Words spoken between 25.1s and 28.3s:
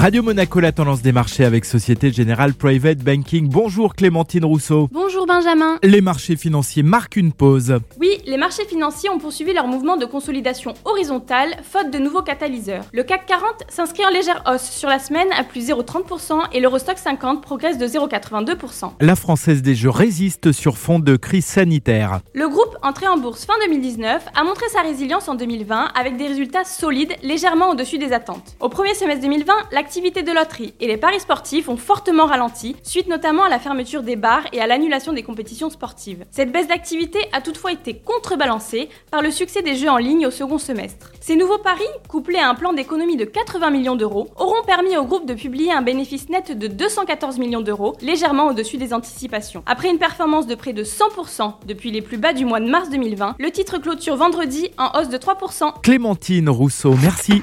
en 2020 avec des résultats solides, légèrement au-dessus des